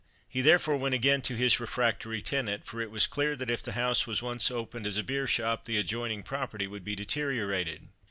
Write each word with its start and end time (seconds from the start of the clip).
He, 0.27 0.41
therefore, 0.41 0.77
went 0.77 0.95
again 0.95 1.21
to 1.21 1.35
his 1.35 1.59
refractory 1.59 2.23
tenant, 2.23 2.65
for 2.65 2.81
it 2.81 2.89
was 2.89 3.05
clear 3.05 3.35
that 3.35 3.51
if 3.51 3.61
the 3.61 3.73
house 3.73 4.07
was 4.07 4.19
once 4.19 4.49
opened 4.49 4.87
as 4.87 4.97
a 4.97 5.03
beer 5.03 5.27
shop, 5.27 5.65
the 5.65 5.77
adjoining 5.77 6.23
property 6.23 6.65
would 6.65 6.83
be 6.83 6.95
deteriorated. 6.95 7.87